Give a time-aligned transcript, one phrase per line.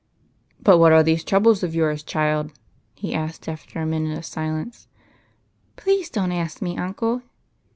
[0.63, 2.53] "But what are these troubles of yours, child?"•
[2.95, 4.87] he asked, after a minute of silence."
[5.75, 7.21] Please don't ask me, uncle."